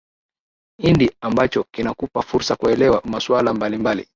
indi 0.79 1.11
ambacho 1.21 1.65
kinakupa 1.73 2.21
fursa 2.21 2.55
kuelewa 2.55 3.01
masuala 3.05 3.53
mbalimbali 3.53 4.07